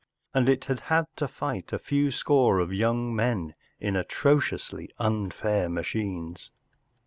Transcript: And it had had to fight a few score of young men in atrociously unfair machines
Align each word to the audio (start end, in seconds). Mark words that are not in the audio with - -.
And 0.33 0.49
it 0.49 0.65
had 0.65 0.79
had 0.79 1.05
to 1.17 1.27
fight 1.27 1.71
a 1.71 1.77
few 1.77 2.09
score 2.09 2.57
of 2.57 2.73
young 2.73 3.15
men 3.15 3.53
in 3.79 3.95
atrociously 3.95 4.89
unfair 4.97 5.69
machines 5.69 6.49